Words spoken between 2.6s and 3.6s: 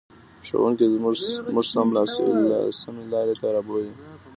سمې لارې ته